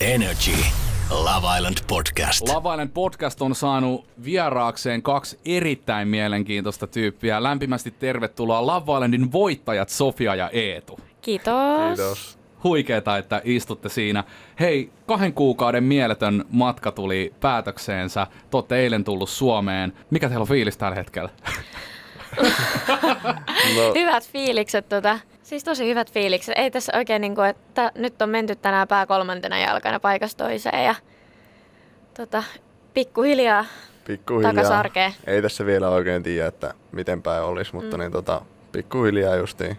Energy. 0.00 0.56
Love 1.10 1.56
Island 1.56 1.76
Podcast. 1.88 2.48
Love 2.48 2.70
Island 2.70 2.90
Podcast 2.94 3.42
on 3.42 3.54
saanut 3.54 4.06
vieraakseen 4.24 5.02
kaksi 5.02 5.38
erittäin 5.44 6.08
mielenkiintoista 6.08 6.86
tyyppiä. 6.86 7.42
Lämpimästi 7.42 7.90
tervetuloa 7.90 8.66
Love 8.66 8.92
Islandin 8.92 9.32
voittajat 9.32 9.88
Sofia 9.88 10.34
ja 10.34 10.50
Eetu. 10.50 10.98
Kiitos. 11.22 11.86
Kiitos. 11.86 12.38
Huikeeta, 12.64 13.18
että 13.18 13.40
istutte 13.44 13.88
siinä. 13.88 14.24
Hei, 14.60 14.90
kahden 15.06 15.32
kuukauden 15.32 15.84
mieletön 15.84 16.44
matka 16.50 16.92
tuli 16.92 17.34
päätökseensä. 17.40 18.26
Te 18.50 18.56
olette 18.56 18.76
eilen 18.76 19.04
tullut 19.04 19.28
Suomeen. 19.28 19.92
Mikä 20.10 20.28
teillä 20.28 20.42
on 20.42 20.48
fiilis 20.48 20.76
tällä 20.76 20.96
hetkellä? 20.96 21.30
No, 23.76 23.94
Hyvät 24.00 24.28
fiilikset, 24.28 24.88
tota, 24.88 25.18
siis 25.46 25.64
tosi 25.64 25.88
hyvät 25.88 26.12
fiilikset. 26.12 26.54
Ei 26.58 26.70
tässä 26.70 26.92
oikein 26.96 27.20
niin 27.20 27.34
kuin, 27.34 27.48
että 27.48 27.92
nyt 27.94 28.22
on 28.22 28.28
menty 28.28 28.56
tänään 28.56 28.88
pää 28.88 29.06
kolmantena 29.06 29.58
jalkana 29.58 30.00
paikasta 30.00 30.44
toiseen 30.44 30.84
ja 30.84 30.94
tota, 32.14 32.42
pikkuhiljaa 32.94 33.64
pikkuhiljaa. 34.06 34.52
takas 34.54 34.70
arkeen. 34.70 35.12
Ei 35.26 35.42
tässä 35.42 35.66
vielä 35.66 35.88
oikein 35.88 36.22
tiedä, 36.22 36.46
että 36.46 36.74
miten 36.92 37.22
päin 37.22 37.42
olisi, 37.42 37.74
mutta 37.74 37.96
mm. 37.96 38.00
niin 38.00 38.12
tota, 38.12 38.42
pikkuhiljaa 38.72 39.36
justiin. 39.36 39.76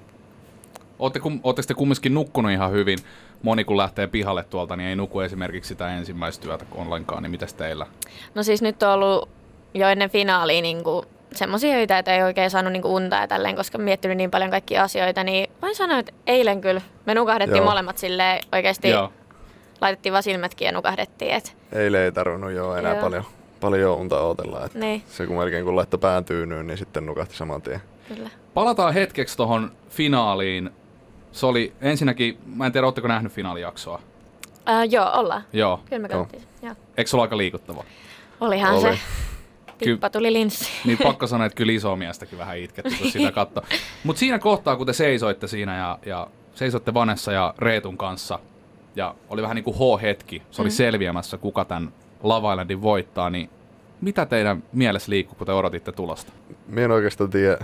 Ootteko 1.00 1.30
te 1.68 1.74
kumminkin 1.74 2.14
nukkunut 2.14 2.52
ihan 2.52 2.72
hyvin? 2.72 3.00
Moni 3.42 3.64
kun 3.64 3.78
lähtee 3.78 4.08
pihalle 4.08 4.44
tuolta, 4.44 4.76
niin 4.76 4.90
ei 4.90 4.96
nuku 4.96 5.20
esimerkiksi 5.20 5.68
sitä 5.68 5.98
ensimmäistä 5.98 6.44
työtä 6.44 6.66
ollenkaan, 6.72 7.24
niin 7.24 7.32
mitäs 7.32 7.54
teillä? 7.54 7.88
No 8.36 8.44
siis 8.44 8.62
nyt 8.62 8.84
on 8.84 8.90
ollut 8.90 9.30
jo 9.74 9.88
ennen 9.88 10.10
finaalia 10.10 10.62
niin 10.62 10.84
semmoisia 11.34 11.76
öitä, 11.76 12.00
että 12.00 12.16
ei 12.16 12.24
oikein 12.24 12.50
saanut 12.50 12.74
niin 12.74 12.86
unta 12.86 13.16
ja 13.16 13.28
tälleen, 13.28 13.56
koska 13.56 13.78
miettinyt 13.78 14.18
niin 14.18 14.32
paljon 14.32 14.52
kaikkia 14.52 14.84
asioita, 14.84 15.24
niin 15.24 15.50
voin 15.62 15.76
sanoa, 15.76 16.00
että 16.00 16.14
eilen 16.28 16.62
kyllä 16.62 16.82
me 17.06 17.14
nukahdettiin 17.14 17.58
Joo. 17.58 17.66
molemmat 17.66 17.98
silleen 17.98 18.44
oikeasti, 18.52 18.90
Joo. 18.90 19.14
laitettiin 19.82 20.14
vaan 20.14 20.24
silmätkin 20.24 20.66
ja 20.66 20.72
nukahdettiin. 20.72 21.32
Et, 21.32 21.58
Eilen 21.72 22.02
ei 22.02 22.12
tarvinnut 22.12 22.52
jo 22.52 22.76
enää 22.76 22.94
Joo. 22.94 23.02
paljon, 23.02 23.24
paljon 23.60 23.98
unta 23.98 24.22
odotella. 24.22 24.66
Että 24.66 24.80
niin, 24.80 25.04
Se 25.08 25.28
kun 25.28 25.38
melkein 25.38 25.66
kun 25.66 25.76
laittoi 25.76 26.00
pään 26.00 26.26
tyynyyn, 26.26 26.68
niin 26.68 26.78
sitten 26.78 27.06
nukahti 27.06 27.36
saman 27.36 27.62
tien. 27.62 27.82
kyllä. 28.08 28.30
Palataan 28.54 28.94
hetkeksi 28.94 29.38
tuohon 29.38 29.72
finaaliin. 29.90 30.70
Se 31.32 31.46
oli 31.46 31.74
ensinnäkin, 31.82 32.38
mä 32.56 32.66
en 32.66 32.72
tiedä, 32.72 32.88
ootteko 32.88 33.08
nähnyt 33.08 33.32
finaalijaksoa? 33.32 34.02
Ää, 34.66 34.84
joo, 34.86 35.12
ollaan. 35.14 35.44
Joo. 35.54 35.80
Kyllä 35.90 36.02
me 36.02 36.08
Joo. 36.12 36.24
katsottiin. 36.26 36.44
Joo. 36.62 36.76
Eikö 36.98 37.10
se 37.10 37.16
ole 37.16 37.22
aika 37.22 37.38
liikuttava? 37.38 37.84
Olihan 38.42 38.74
Oli. 38.76 38.82
se. 38.82 39.00
Tippa 39.86 40.10
tuli 40.10 40.34
linssi. 40.34 40.70
Niin 40.86 40.98
pakko 41.04 41.28
sanoa, 41.28 41.46
että 41.46 41.56
kyllä 41.58 41.74
iso 41.74 41.96
miestäkin 41.96 42.38
vähän 42.38 42.58
itketti, 42.58 42.96
kun 43.02 43.12
sitä 43.12 43.32
katto. 43.42 43.64
Mutta 44.04 44.20
siinä 44.20 44.40
kohtaa, 44.40 44.76
kun 44.76 44.86
te 44.88 44.94
seisoitte 44.94 45.48
siinä 45.48 45.78
ja, 45.78 46.00
ja 46.06 46.28
seisoitte 46.56 46.94
Vanessa 46.94 47.32
ja 47.32 47.54
Reetun 47.58 47.98
kanssa, 47.98 48.40
ja 48.96 49.16
oli 49.30 49.42
vähän 49.42 49.56
niin 49.56 49.64
kuin 49.64 49.76
H-hetki, 49.78 50.42
se 50.52 50.62
oli 50.62 50.70
Mm. 50.70 50.74
selviämässä, 50.74 51.38
kuka 51.38 51.66
tämän 51.66 51.94
Love 52.24 52.54
Islandin 52.54 52.82
voittaa, 52.82 53.30
niin 53.30 53.50
mitä 54.02 54.26
teidän 54.26 54.64
mielessä 54.74 55.10
liikkuu, 55.10 55.36
kun 55.38 55.48
te 55.48 55.54
odotitte 55.54 55.92
tulosta? 55.92 56.32
Minä 56.68 56.86
en 56.86 56.92
oikeastaan 56.92 57.30
tiedä. 57.30 57.58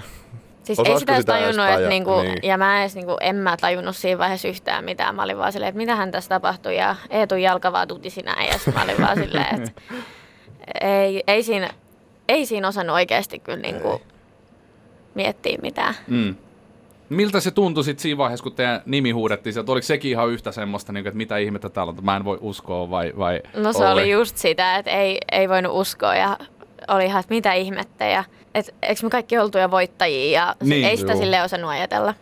Siis 0.63 0.79
Osaisiko 0.79 0.94
ei 0.94 1.00
sitä 1.00 1.13
edes 1.13 1.22
sitä 1.22 1.38
edes 1.38 1.56
tajunnut, 1.56 1.78
että 1.78 1.90
niinku, 1.90 2.22
niin. 2.22 2.38
ja 2.44 2.57
mä 2.57 2.81
edes 2.81 2.96
niinku, 2.96 3.18
en 3.22 3.35
mä 3.35 3.57
tajunnut 3.57 3.96
siinä 3.96 4.18
vaiheessa 4.19 4.47
yhtään 4.47 4.85
mitään. 4.85 5.16
Mä 5.16 5.23
olin 5.23 5.38
vaan 5.38 5.52
silleen, 5.52 5.69
että 5.69 5.78
mitähän 5.78 6.12
tässä 6.12 6.29
tapahtui 6.29 6.75
ja 6.75 6.96
Eetun 7.09 7.41
jalka 7.41 7.72
vaan 7.72 7.88
tutisi 7.88 8.22
näin 8.22 8.47
ja 8.47 8.73
mä 8.73 8.84
olin 8.84 9.02
vaan 9.02 9.18
silleen, 9.18 9.56
että 9.63 9.81
ei, 10.81 11.23
ei, 11.28 11.44
siinä, 11.44 11.69
ei 12.29 12.45
siinä 12.45 12.67
osannut 12.67 12.94
oikeasti 12.94 13.39
kyllä 13.39 13.59
niinku, 13.59 13.89
Ei. 13.89 14.00
miettiä 15.16 15.57
mitään. 15.61 15.95
Mm. 16.07 16.35
Miltä 17.09 17.39
se 17.39 17.51
tuntui 17.51 17.84
sitten 17.84 18.01
siinä 18.01 18.17
vaiheessa, 18.17 18.44
kun 18.44 18.53
teidän 18.53 18.81
nimi 18.85 19.11
huudettiin 19.11 19.53
sieltä? 19.53 19.72
Oliko 19.72 19.85
sekin 19.85 20.11
ihan 20.11 20.29
yhtä 20.29 20.51
semmoista, 20.51 20.94
niin 20.94 21.03
kuin, 21.03 21.09
että 21.09 21.17
mitä 21.17 21.38
ihmettä 21.38 21.69
täällä 21.69 21.89
on, 21.89 21.94
että 21.94 22.06
mä 22.06 22.16
en 22.16 22.25
voi 22.25 22.38
uskoa 22.41 22.89
vai, 22.89 23.13
vai... 23.17 23.41
No 23.56 23.73
se 23.73 23.85
Oli. 23.85 23.91
oli 24.01 24.11
just 24.11 24.38
sitä, 24.38 24.75
että 24.75 24.91
ei, 24.91 25.17
ei 25.31 25.50
voinut 25.50 25.72
uskoa 25.75 26.16
ja 26.16 26.38
oli 26.88 27.06
ihan, 27.06 27.19
että 27.19 27.34
mitä 27.34 27.53
ihmettä. 27.53 28.06
Ja, 28.06 28.23
et, 28.55 28.75
eikö 28.81 29.00
me 29.03 29.09
kaikki 29.09 29.38
oltu 29.38 29.57
jo 29.57 29.72
voittajia 29.72 30.31
ja 30.41 30.55
Niin. 30.59 30.69
niin, 30.69 30.85
ei 30.88 30.97
sitä 30.97 31.16
sille 31.16 31.41
osannut 31.44 31.69
ajatella. 31.72 32.13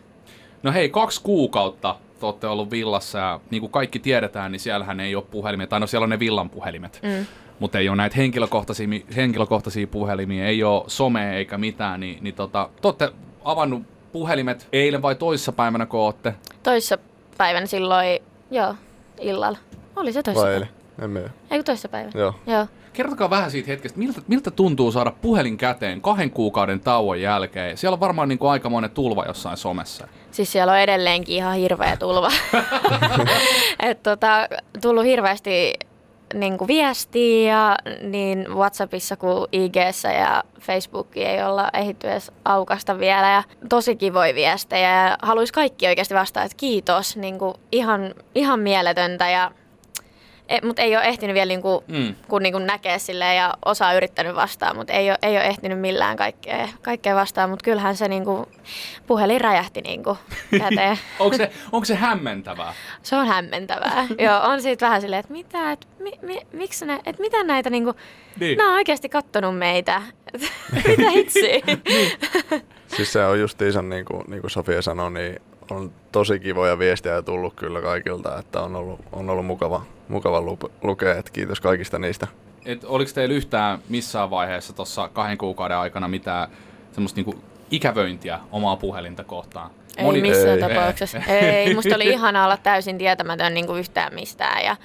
No 0.62 0.72
hei, 0.72 0.88
kaksi 0.90 1.22
kuukautta 1.22 1.96
te 2.20 2.26
olette 2.26 2.46
ollut 2.46 2.70
villassa 2.70 3.18
ja 3.18 3.40
niin 3.50 3.60
kuin 3.60 3.72
kaikki 3.72 3.98
tiedetään, 3.98 4.52
niin 4.52 4.60
siellähän 4.60 5.00
ei 5.00 5.14
ole 5.14 5.24
puhelimia, 5.30 5.66
tai 5.66 5.80
no 5.80 5.86
siellä 5.86 6.04
on 6.04 6.10
ne 6.10 6.18
villan 6.18 6.50
puhelimet, 6.50 7.00
Mm. 7.02 7.26
Mutta 7.58 7.78
ei 7.78 7.88
ole 7.88 7.96
näitä 7.96 8.16
henkilökohtaisia, 8.16 8.88
henkilökohtaisia 9.16 9.86
puhelimia, 9.86 10.46
ei 10.46 10.64
ole 10.64 10.84
somea 10.86 11.32
eikä 11.32 11.58
mitään, 11.58 12.00
niin, 12.00 12.18
niin 12.20 12.34
tota, 12.34 12.70
te 12.82 12.88
olette 12.88 13.12
avannut 13.44 13.82
puhelimet 14.12 14.68
eilen 14.72 15.02
vai 15.02 15.14
toissapäivänä, 15.14 15.86
kun 15.86 16.00
ootte? 16.00 16.34
Toissa 16.62 16.98
päivänä 17.38 17.66
silloin, 17.66 18.18
joo, 18.50 18.74
illalla. 19.20 19.58
Oli 19.96 20.12
se 20.12 20.22
toissa 20.22 20.42
Vai 20.42 20.54
eilen? 20.54 21.30
Eikö 21.50 21.62
toissa 21.62 21.88
päivänä? 21.88 22.20
Joo. 22.20 22.34
Joo. 22.46 22.66
Kertokaa 22.92 23.30
vähän 23.30 23.50
siitä 23.50 23.68
hetkestä, 23.68 23.98
miltä, 23.98 24.22
miltä 24.28 24.50
tuntuu 24.50 24.92
saada 24.92 25.12
puhelin 25.22 25.56
käteen 25.56 26.00
kahden 26.00 26.30
kuukauden 26.30 26.80
tauon 26.80 27.20
jälkeen. 27.20 27.76
Siellä 27.76 27.94
on 27.94 28.00
varmaan 28.00 28.28
niin 28.28 28.38
kuin 28.38 28.50
aikamoinen 28.50 28.90
tulva 28.90 29.24
jossain 29.26 29.56
somessa. 29.56 30.08
Siis 30.30 30.52
siellä 30.52 30.72
on 30.72 30.78
edelleenkin 30.78 31.36
ihan 31.36 31.56
hirveä 31.56 31.96
tulva. 31.96 32.30
Et 33.88 34.02
tota, 34.02 34.48
tullut 34.82 35.04
hirveästi 35.04 35.72
niin 36.34 36.58
kuin 36.58 36.68
viestiä 36.68 37.52
ja 37.52 37.76
niin 38.00 38.46
Whatsappissa 38.54 39.16
kuin 39.16 39.46
IGssä 39.52 40.12
ja 40.12 40.44
Facebookia 40.60 41.28
ei 41.28 41.42
olla 41.42 41.70
ehditty 41.74 42.10
edes 42.10 42.32
aukasta 42.44 42.98
vielä. 42.98 43.30
Ja 43.30 43.42
tosi 43.68 43.96
kivoja 43.96 44.34
viestejä 44.34 45.06
ja 45.06 45.18
haluaisi 45.22 45.52
kaikki 45.52 45.86
oikeasti 45.86 46.14
vastaa, 46.14 46.44
että 46.44 46.56
kiitos. 46.56 47.16
Niin 47.16 47.38
kuin 47.38 47.54
ihan, 47.72 48.14
ihan 48.34 48.60
mieletöntä 48.60 49.30
ja 49.30 49.50
e, 50.52 50.58
mutta 50.66 50.82
ei 50.82 50.96
ole 50.96 51.04
ehtinyt 51.04 51.34
vielä 51.34 51.48
niinku, 51.48 51.84
Mm. 51.88 52.14
kun 52.28 52.42
niinku 52.42 52.58
näkee 52.58 52.98
silleen 52.98 53.36
ja 53.36 53.54
osaa 53.64 53.94
yrittänyt 53.94 54.34
vastaa, 54.34 54.74
mutta 54.74 54.92
ei 54.92 55.10
ole, 55.10 55.18
ei 55.22 55.36
ole 55.36 55.44
ehtinyt 55.44 55.80
millään 55.80 56.16
kaikkea, 56.16 56.68
kaikkea 56.82 57.14
vastaa, 57.14 57.46
mutta 57.48 57.64
kyllähän 57.64 57.96
se 57.96 58.08
niinku, 58.08 58.48
puhelin 59.06 59.40
räjähti 59.40 59.80
niinku 59.80 60.18
käteen. 60.58 60.98
Onko 61.18 61.36
se, 61.36 61.50
onko 61.72 61.84
se 61.84 61.94
hämmentävää? 61.94 62.74
Se 63.02 63.16
on 63.16 63.26
hämmentävää. 63.26 64.06
Joo, 64.24 64.40
on 64.42 64.62
siitä 64.62 64.86
vähän 64.86 65.00
silleen, 65.00 65.20
että 65.20 65.32
mitä, 65.32 65.72
et, 65.72 65.88
mi, 65.98 66.12
mi, 66.22 66.40
miksi 66.52 66.86
ne, 66.86 67.00
et 67.06 67.18
mitä 67.18 67.44
näitä 67.44 67.70
niinku, 67.70 67.94
Niin. 68.40 68.58
nämä 68.58 68.70
on 68.70 68.74
oikeasti 68.76 69.08
kattonut 69.08 69.58
meitä. 69.58 70.02
mitä 70.88 71.10
hitsi? 71.10 71.62
Siis 72.96 73.12
se 73.12 73.24
on 73.24 73.40
justiinsa 73.40 73.82
niin 73.82 74.04
kuin, 74.04 74.24
niin 74.28 74.40
kuin 74.40 74.50
Sofia 74.50 74.82
sanoi, 74.82 75.10
niin 75.10 75.42
on 75.70 75.92
tosi 76.12 76.40
kivoja 76.40 76.78
viestejä 76.78 77.22
tullut 77.22 77.54
kyllä 77.54 77.80
kaikilta, 77.80 78.38
että 78.38 78.60
on 78.62 78.76
ollut, 78.76 79.00
on 79.12 79.30
ollut 79.30 79.46
mukava, 79.46 79.82
mukava 80.08 80.40
lu- 80.40 80.72
lukea, 80.82 81.18
että 81.18 81.32
kiitos 81.32 81.60
kaikista 81.60 81.98
niistä. 81.98 82.26
Et 82.64 82.84
oliko 82.84 83.10
teillä 83.14 83.34
yhtään 83.34 83.78
missään 83.88 84.30
vaiheessa 84.30 84.72
tuossa 84.72 85.08
kahden 85.08 85.38
kuukauden 85.38 85.76
aikana 85.76 86.08
mitään 86.08 86.48
semmoista 86.92 87.18
niinku 87.18 87.34
ikävöintiä 87.70 88.40
omaa 88.52 88.76
puhelinta 88.76 89.24
kohtaan? 89.24 89.70
Ei 89.96 90.22
missään 90.22 90.62
Ei. 90.62 90.68
tapauksessa. 90.68 91.18
Ei, 91.18 91.74
musta 91.74 91.94
oli 91.94 92.06
ihana 92.06 92.44
olla 92.44 92.56
täysin 92.56 92.98
tietämätön 92.98 93.54
niin 93.54 93.66
kuin 93.66 93.80
yhtään 93.80 94.14
mistään 94.14 94.64
ja 94.64 94.76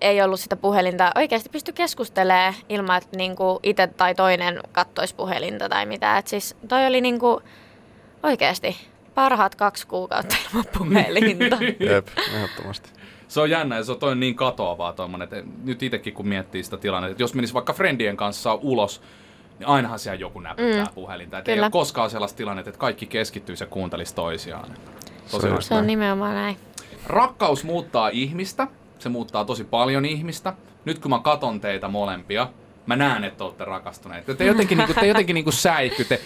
ei 0.00 0.22
ollut 0.22 0.40
sitä 0.40 0.56
puhelinta. 0.56 1.12
Oikeasti 1.14 1.48
pysty 1.48 1.72
keskustelemaan 1.72 2.54
ilman, 2.68 2.96
että 2.98 3.16
niin 3.16 3.36
kuin 3.36 3.58
itse 3.62 3.86
tai 3.86 4.14
toinen 4.14 4.60
kattoisi 4.72 5.14
puhelinta 5.14 5.68
tai 5.68 5.86
mitään. 5.86 6.18
Et 6.18 6.26
siis 6.26 6.56
toi 6.68 6.86
oli 6.86 7.00
niin 7.00 7.18
kuin 7.18 7.44
oikeasti 8.22 8.76
parhaat 9.18 9.54
kaksi 9.54 9.86
kuukautta 9.86 10.36
ilman 10.48 10.64
puhelinta. 10.78 11.58
Jep, 11.80 12.08
ehdottomasti. 12.34 12.90
Se 13.28 13.40
on 13.40 13.50
jännä 13.50 13.76
ja 13.76 13.84
se 13.84 13.92
on 13.92 13.98
toi 13.98 14.16
niin 14.16 14.34
katoavaa 14.34 14.92
tommonen, 14.92 15.24
että 15.24 15.42
nyt 15.64 15.82
itsekin 15.82 16.14
kun 16.14 16.28
miettii 16.28 16.62
sitä 16.62 16.76
tilannetta, 16.76 17.10
että 17.10 17.22
jos 17.22 17.34
menisi 17.34 17.54
vaikka 17.54 17.72
friendien 17.72 18.16
kanssa 18.16 18.54
ulos, 18.54 19.02
niin 19.58 19.66
ainahan 19.66 19.98
siellä 19.98 20.20
joku 20.20 20.40
näpyttää 20.40 20.84
mm. 20.84 20.94
puhelinta. 20.94 21.38
Et 21.38 21.48
ei 21.48 21.60
ole 21.60 21.70
koskaan 21.70 22.10
sellaista 22.10 22.36
tilannetta, 22.36 22.70
että 22.70 22.80
kaikki 22.80 23.06
keskittyisi 23.06 23.64
ja 23.64 23.68
kuuntelisi 23.68 24.14
toisiaan. 24.14 24.74
Tosi 25.30 25.46
Se 25.46 25.52
on. 25.52 25.62
Se 25.62 25.74
on 25.74 25.86
nimenomaan 25.86 26.34
näin. 26.34 26.56
Rakkaus 27.06 27.64
muuttaa 27.64 28.08
ihmistä, 28.08 28.66
se 28.98 29.08
muuttaa 29.08 29.44
tosi 29.44 29.64
paljon 29.64 30.04
ihmistä. 30.04 30.52
Nyt 30.84 30.98
kun 30.98 31.10
mä 31.10 31.18
katon 31.18 31.60
teitä 31.60 31.88
molempia, 31.88 32.48
mä 32.86 32.96
näen, 32.96 33.24
että 33.24 33.44
olette 33.44 33.64
rakastuneet. 33.64 34.24
Te 34.38 34.44
jotenkin, 34.44 34.78
niinku, 34.78 34.94
te 34.94 35.06
jotenkin 35.06 35.34
niinku 35.34 35.52
säikkytte. 35.52 36.20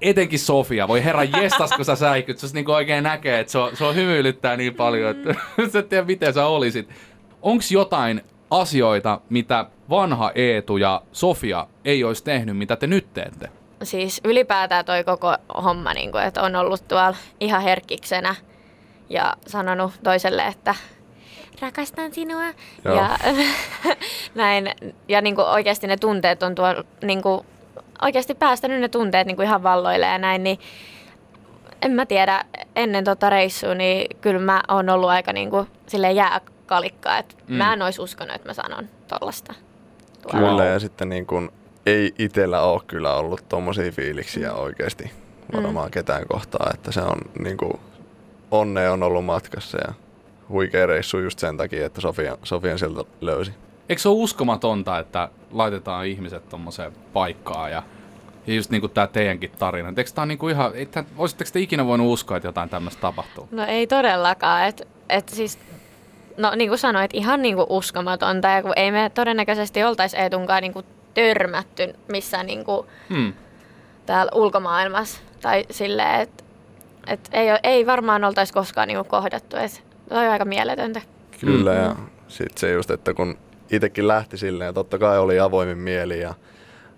Etenkin 0.00 0.38
Sofia, 0.38 0.88
voi 0.88 1.04
herra 1.04 1.24
jestas, 1.24 1.70
kun 1.76 1.84
sä 1.84 1.96
säikyt. 1.96 2.38
Se 2.38 2.46
niinku 2.52 2.72
oikein 2.72 3.04
näkee, 3.04 3.40
että 3.40 3.50
se 3.50 3.58
on, 3.58 3.76
se 3.76 3.84
on 3.84 3.94
hymyilyttää 3.94 4.56
niin 4.56 4.74
paljon, 4.74 5.10
että 5.10 5.34
sä 5.72 5.78
et 5.78 5.88
tiedä, 5.88 6.06
miten 6.06 6.34
sä 6.34 6.46
olisit. 6.46 6.88
onko 7.42 7.64
jotain 7.70 8.24
asioita, 8.50 9.20
mitä 9.28 9.66
vanha 9.90 10.32
Eetu 10.34 10.76
ja 10.76 11.02
Sofia 11.12 11.66
ei 11.84 12.04
olisi 12.04 12.24
tehnyt, 12.24 12.56
mitä 12.56 12.76
te 12.76 12.86
nyt 12.86 13.14
teette? 13.14 13.48
Siis 13.82 14.20
ylipäätään 14.24 14.84
toi 14.84 15.04
koko 15.04 15.36
homma, 15.62 15.94
niin 15.94 16.12
kuin, 16.12 16.24
että 16.24 16.42
on 16.42 16.56
ollut 16.56 16.88
tuolla 16.88 17.16
ihan 17.40 17.62
herkkiksenä 17.62 18.34
ja 19.10 19.34
sanonut 19.46 19.92
toiselle, 20.02 20.46
että 20.46 20.74
rakastan 21.60 22.12
sinua. 22.12 22.44
Joo. 22.84 22.94
Ja 22.96 23.18
näin. 24.34 24.74
Ja 25.08 25.20
niin 25.20 25.34
kuin 25.34 25.46
oikeasti 25.46 25.86
ne 25.86 25.96
tunteet 25.96 26.42
on 26.42 26.54
tuolla, 26.54 26.84
niin 27.02 27.22
kuin, 27.22 27.46
oikeasti 28.02 28.34
päästänyt 28.34 28.80
ne 28.80 28.88
tunteet 28.88 29.26
niin 29.26 29.36
kuin 29.36 29.46
ihan 29.46 29.62
valloille 29.62 30.06
ja 30.06 30.18
näin, 30.18 30.44
niin 30.44 30.58
en 31.82 31.92
mä 31.92 32.06
tiedä, 32.06 32.44
ennen 32.76 33.04
tota 33.04 33.30
reissua, 33.30 33.74
niin 33.74 34.16
kyllä 34.20 34.40
mä 34.40 34.62
oon 34.68 34.88
ollut 34.88 35.10
aika 35.10 35.32
niin 35.32 35.50
kuin, 35.50 35.66
silleen 35.86 36.16
jääkalikkaa, 36.16 37.18
että 37.18 37.34
Mm. 37.40 37.54
mm. 37.54 37.58
mä 37.58 37.72
en 37.72 37.82
olisi 37.82 38.02
uskonut, 38.02 38.34
että 38.34 38.48
mä 38.48 38.54
sanon 38.54 38.88
tollasta. 39.08 39.54
Kyllä, 40.30 40.64
ja 40.64 40.78
sitten 40.78 41.08
niin 41.08 41.26
kun, 41.26 41.52
ei 41.86 42.14
itellä 42.18 42.60
ole 42.62 42.80
kyllä 42.86 43.14
ollut 43.14 43.48
tommosia 43.48 43.92
fiiliksiä 43.92 44.52
oikeasti 44.52 45.10
varmaan 45.52 45.90
ketään 45.90 46.26
kohtaa, 46.28 46.70
että 46.74 46.92
se 46.92 47.00
on 47.00 47.18
niin 47.42 47.56
kuin, 47.56 47.72
onnea 48.50 48.92
on 48.92 49.02
ollut 49.02 49.24
matkassa 49.24 49.78
ja 49.86 49.94
huikea 50.48 50.86
reissu 50.86 51.18
just 51.18 51.38
sen 51.38 51.56
takia, 51.56 51.86
että 51.86 52.00
Sofian, 52.00 52.36
Sofian 52.42 52.78
sieltä 52.78 53.04
löysi. 53.20 53.52
Eikö 53.90 54.02
se 54.02 54.08
ole 54.08 54.16
uskomatonta, 54.18 54.98
että 54.98 55.28
laitetaan 55.52 56.06
ihmiset 56.06 56.48
tommoseen 56.48 56.92
paikkaan 57.12 57.70
ja, 57.72 57.82
ja 58.46 58.54
just 58.54 58.70
niinku 58.70 58.88
tää 58.88 59.06
teidänkin 59.06 59.50
tarina. 59.58 59.88
Eikö 59.96 60.10
tää 60.14 60.22
on 60.22 60.28
niinku 60.28 60.48
ihan, 60.48 60.70
ei 60.74 60.86
tää, 60.86 61.04
olisitteko 61.16 61.50
te 61.52 61.60
ikinä 61.60 61.86
voinut 61.86 62.12
uskoa, 62.12 62.36
että 62.36 62.48
jotain 62.48 62.68
tämmöistä 62.68 63.00
tapahtuu? 63.00 63.48
No 63.50 63.64
ei 63.66 63.86
todellakaan. 63.86 64.64
Et, 64.66 64.88
et 65.08 65.28
siis, 65.28 65.58
no 66.36 66.52
niin 66.56 66.70
kuin 66.70 66.78
sanoit, 66.78 67.10
ihan 67.14 67.42
niin 67.42 67.56
kuin 67.56 67.66
uskomatonta. 67.68 68.48
Ja 68.48 68.62
kun 68.62 68.72
ei 68.76 68.90
me 68.92 69.10
todennäköisesti 69.14 69.84
oltaisi 69.84 70.16
Eetunkaan 70.16 70.62
niin 70.62 70.72
kuin 70.72 70.86
törmätty 71.14 71.94
missään 72.08 72.46
niin 72.46 72.64
kuin 72.64 72.86
Hmm. 73.08 73.32
täällä 74.06 74.32
ulkomaailmassa. 74.34 75.20
Tai 75.42 75.64
silleen, 75.70 76.20
että 76.20 76.44
et 77.06 77.28
ei, 77.32 77.46
ei 77.62 77.86
varmaan 77.86 78.24
oltaisi 78.24 78.52
koskaan 78.52 78.88
niin 78.88 78.98
kuin 78.98 79.08
kohdattu. 79.08 79.56
Et 79.56 79.70
se 79.70 79.82
on 80.10 80.16
aika 80.18 80.44
mieletöntä. 80.44 81.00
Kyllä, 81.40 81.72
Mm. 81.74 81.78
ja 81.82 81.96
sitten 82.28 82.58
se 82.60 82.70
just, 82.72 82.90
että 82.90 83.14
kun 83.14 83.38
itsekin 83.70 84.08
lähti 84.08 84.38
silleen, 84.38 84.74
totta 84.74 84.98
kai 84.98 85.18
oli 85.18 85.40
avoimin 85.40 85.78
mieli 85.78 86.20
ja 86.20 86.34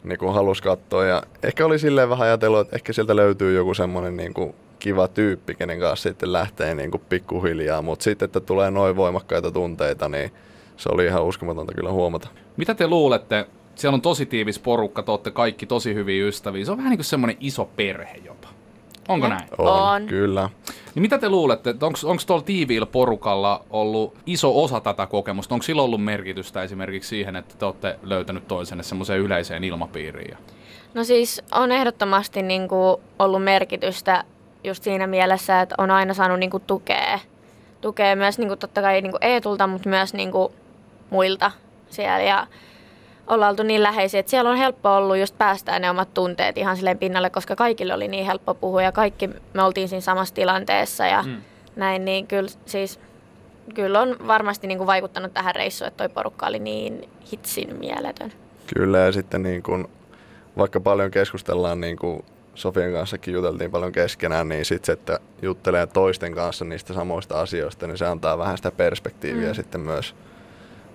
niin 0.04 0.18
kuin 0.18 0.34
halusi 0.34 0.62
katsoa. 0.62 1.04
Ja 1.04 1.22
ehkä 1.42 1.66
oli 1.66 1.78
silleen 1.78 2.08
vähän 2.08 2.28
ajatellut, 2.28 2.60
että 2.60 2.76
ehkä 2.76 2.92
sieltä 2.92 3.16
löytyy 3.16 3.54
joku 3.54 3.74
semmoinen 3.74 4.16
niin 4.16 4.34
kuin 4.34 4.54
kiva 4.78 5.08
tyyppi, 5.08 5.54
kenen 5.54 5.80
kanssa 5.80 6.08
sitten 6.08 6.32
lähtee 6.32 6.74
niin 6.74 6.90
kuin 6.90 7.02
pikkuhiljaa. 7.08 7.82
Mutta 7.82 8.02
sitten, 8.02 8.26
että 8.26 8.40
tulee 8.40 8.70
noin 8.70 8.96
voimakkaita 8.96 9.50
tunteita, 9.50 10.08
niin 10.08 10.32
se 10.76 10.88
oli 10.92 11.06
ihan 11.06 11.24
uskomatonta 11.24 11.74
kyllä 11.74 11.92
huomata. 11.92 12.28
Mitä 12.56 12.74
te 12.74 12.86
luulette? 12.86 13.46
Siellä 13.74 13.94
on 13.94 14.02
tosi 14.02 14.26
tiivis 14.26 14.58
porukka, 14.58 15.02
te 15.02 15.10
olette 15.10 15.30
kaikki 15.30 15.66
tosi 15.66 15.94
hyviä 15.94 16.26
ystäviä. 16.26 16.64
Se 16.64 16.70
on 16.70 16.78
vähän 16.78 16.90
niin 16.90 16.98
kuin 16.98 17.04
semmoinen 17.04 17.36
iso 17.40 17.64
perhe 17.64 18.16
jopa. 18.24 18.48
Onko 19.08 19.28
näin? 19.28 19.48
On. 19.58 20.06
Kyllä. 20.06 20.50
Niin 20.94 21.02
mitä 21.02 21.18
te 21.18 21.28
luulette, 21.28 21.74
onko 21.82 22.22
tuolla 22.26 22.42
tiiviillä 22.42 22.86
porukalla 22.86 23.64
ollut 23.70 24.16
iso 24.26 24.62
osa 24.62 24.80
tätä 24.80 25.06
kokemusta? 25.06 25.54
Onko 25.54 25.62
sillä 25.62 25.82
ollut 25.82 26.04
merkitystä 26.04 26.62
esimerkiksi 26.62 27.08
siihen, 27.08 27.36
että 27.36 27.54
te 27.58 27.64
olette 27.64 27.98
löytänyt 28.02 28.48
toisenne 28.48 28.82
semmoiseen 28.82 29.20
yleiseen 29.20 29.64
ilmapiiriin? 29.64 30.30
Ja... 30.30 30.36
No 30.94 31.04
siis 31.04 31.42
on 31.52 31.72
ehdottomasti 31.72 32.42
niin 32.42 32.68
kuin 32.68 32.96
ollut 33.18 33.44
merkitystä 33.44 34.24
just 34.64 34.82
siinä 34.82 35.06
mielessä, 35.06 35.60
että 35.60 35.74
on 35.78 35.90
aina 35.90 36.14
saanut 36.14 36.38
niin 36.38 36.50
kuin 36.50 36.62
tukea. 36.66 37.18
Tukea 37.80 38.16
myös 38.16 38.38
niin 38.38 38.48
kuin 38.48 38.58
totta 38.58 38.82
kai 38.82 39.00
niin 39.00 39.10
kuin 39.10 39.24
Eetulta, 39.24 39.66
mutta 39.66 39.88
myös 39.88 40.14
niin 40.14 40.32
kuin 40.32 40.52
muilta 41.10 41.50
siellä. 41.90 42.22
Ja 42.22 42.46
ollaan 43.34 43.50
oltu 43.50 43.62
niin 43.62 43.82
läheisiä, 43.82 44.20
että 44.20 44.30
siellä 44.30 44.50
on 44.50 44.56
helppo 44.56 44.96
ollut 44.96 45.16
just 45.18 45.38
päästää 45.38 45.78
ne 45.78 45.90
omat 45.90 46.14
tunteet 46.14 46.58
ihan 46.58 46.76
silleen 46.76 46.98
pinnalle, 46.98 47.30
koska 47.30 47.56
kaikille 47.56 47.94
oli 47.94 48.08
niin 48.08 48.26
helppo 48.26 48.54
puhua 48.54 48.82
ja 48.82 48.92
kaikki 48.92 49.30
me 49.54 49.62
oltiin 49.62 49.88
siinä 49.88 50.00
samassa 50.00 50.34
tilanteessa 50.34 51.06
ja 51.06 51.22
Mm. 51.22 51.36
näin, 51.76 52.04
niin 52.04 52.26
kyllä 52.26 52.48
siis 52.66 53.00
kyllä 53.74 54.00
on 54.00 54.16
varmasti 54.26 54.66
niin 54.66 54.78
kuin 54.78 54.86
vaikuttanut 54.86 55.34
tähän 55.34 55.54
reissuun, 55.54 55.88
että 55.88 55.98
toi 56.04 56.14
porukka 56.14 56.46
oli 56.46 56.58
niin 56.58 57.08
hitsin 57.32 57.76
mieletön. 57.76 58.32
Kyllä, 58.74 58.98
ja 58.98 59.12
sitten 59.12 59.42
niin 59.42 59.62
kun, 59.62 59.88
vaikka 60.58 60.80
paljon 60.80 61.10
keskustellaan, 61.10 61.80
niin 61.80 61.96
kuin 61.96 62.24
Sofian 62.54 62.92
kanssakin 62.92 63.34
juteltiin 63.34 63.70
paljon 63.70 63.92
keskenään, 63.92 64.48
niin 64.48 64.64
sitten 64.64 64.86
se, 64.86 64.92
että 64.92 65.18
juttelee 65.42 65.86
toisten 65.86 66.34
kanssa 66.34 66.64
niistä 66.64 66.94
samoista 66.94 67.40
asioista, 67.40 67.86
niin 67.86 67.98
se 67.98 68.06
antaa 68.06 68.38
vähän 68.38 68.56
sitä 68.56 68.70
perspektiiviä 68.70 69.48
Mm. 69.48 69.54
sitten 69.54 69.80
myös, 69.80 70.14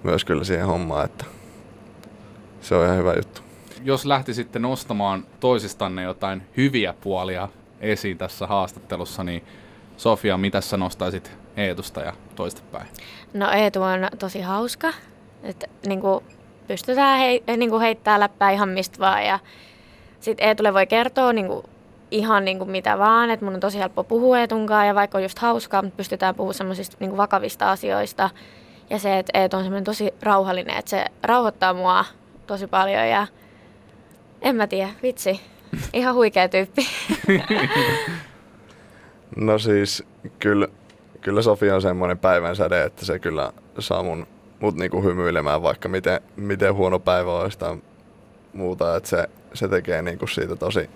myös 0.04 0.26
kyllä 0.26 0.44
siihen 0.44 0.66
hommaan, 0.68 1.06
että 1.06 1.26
se 2.62 2.76
on 2.76 2.86
ihan 2.86 2.98
hyvä 2.98 3.14
juttu. 3.14 3.42
Jos 3.84 4.06
lähtisitte 4.06 4.60
nostamaan 4.60 5.26
toisistanne 5.40 6.04
jotain 6.04 6.42
hyviä 6.58 6.94
puolia 7.02 7.50
esiin 7.80 8.18
tässä 8.18 8.48
haastattelussa, 8.48 9.24
niin 9.24 9.44
Sofia, 9.98 10.38
mitä 10.38 10.62
sä 10.62 10.78
nostaisit 10.78 11.32
Eetusta 11.58 12.02
ja 12.02 12.14
toistepäin? 12.36 12.88
No 13.34 13.52
Eetu 13.52 13.82
on 13.82 14.08
tosi 14.20 14.42
hauska, 14.42 14.94
että 15.44 15.68
niinku 15.88 16.24
pystytään 16.68 17.20
hei, 17.20 17.44
niinku 17.58 17.80
heittää 17.80 18.20
läppää 18.20 18.52
ihan 18.52 18.70
mistä 18.70 19.00
vaan 19.00 19.26
ja 19.26 19.40
sitten 20.20 20.48
Eetulle 20.48 20.74
voi 20.74 20.88
kertoa 20.88 21.34
niinku 21.34 21.64
ihan 22.12 22.46
niinku 22.46 22.66
mitä 22.66 23.00
vaan, 23.00 23.30
että 23.30 23.46
mun 23.46 23.54
on 23.54 23.60
tosi 23.60 23.80
helppo 23.80 24.04
puhua 24.04 24.40
Eetunkaan 24.40 24.88
ja 24.88 24.96
vaikka 24.96 25.18
on 25.18 25.24
just 25.24 25.40
hauskaa, 25.40 25.82
mutta 25.82 25.98
pystytään 25.98 26.36
puhumaan 26.36 26.54
semmoisista 26.54 26.98
niinku 27.00 27.18
vakavista 27.18 27.72
asioista 27.72 28.30
ja 28.90 29.00
se, 29.00 29.20
että 29.20 29.40
Eetu 29.40 29.58
on 29.58 29.64
semmoinen 29.64 29.84
tosi 29.84 30.14
rauhallinen, 30.22 30.78
että 30.78 30.90
se 30.90 31.06
rauhoittaa 31.24 31.74
mua 31.74 32.06
tosi 32.48 32.68
paljon 32.68 33.08
ja 33.08 33.28
en 34.42 34.56
mä 34.56 34.68
tiedä, 34.68 34.90
vitsi, 35.04 35.42
ihan 35.94 36.16
huikea 36.16 36.50
tyyppi. 36.50 36.88
No 39.36 39.60
siis 39.60 40.04
kyllä, 40.40 40.68
kyllä 41.22 41.42
Sofia 41.42 41.76
on 41.76 41.82
semmoinen 41.82 42.18
päivän 42.18 42.56
säde, 42.56 42.84
että 42.84 43.06
se 43.06 43.20
kyllä 43.20 43.54
saa 43.80 44.04
mun, 44.04 44.28
mut 44.60 44.76
niinku 44.76 45.04
hymyilemään, 45.04 45.62
vaikka 45.62 45.90
miten, 45.90 46.22
miten 46.36 46.76
huono 46.76 47.00
päivä 47.00 47.34
olisi 47.34 47.60
tai 47.60 47.78
muuta. 48.54 48.96
Että 48.96 49.10
se, 49.10 49.30
se 49.54 49.68
tekee 49.68 50.02
niinku 50.02 50.28
siitä 50.28 50.56
tosi, 50.56 50.90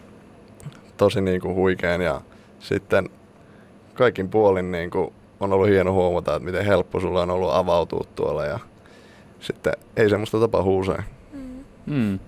tosi 0.98 1.22
niinku 1.22 1.56
huikean 1.56 2.02
ja 2.02 2.22
sitten 2.60 3.10
kaikin 3.94 4.30
puolin 4.30 4.72
niinku 4.72 5.14
on 5.40 5.54
ollut 5.54 5.70
hieno 5.70 5.94
huomata, 5.94 6.36
että 6.36 6.46
miten 6.46 6.66
helppo 6.66 7.00
sulla 7.00 7.22
on 7.22 7.30
ollut 7.30 7.54
avautua 7.54 8.04
tuolla 8.16 8.46
ja 8.46 8.60
sitten 9.40 9.74
ei 9.98 10.10
semmoista 10.10 10.40
tapahdu 10.40 10.80
usein. 10.80 11.04
Hmm. 11.88 12.20